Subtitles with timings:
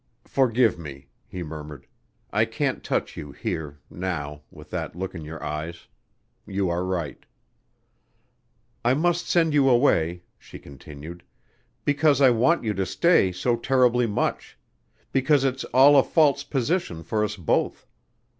[0.25, 1.85] "Forgive me," he murmured.
[2.33, 5.85] "I can't touch you here now with that look in your eyes.
[6.47, 7.23] You are right."
[8.83, 11.21] "I must send you away," she continued,
[11.85, 14.57] "because I want you to stay so terribly much
[15.11, 17.85] because it's all a false position for us both....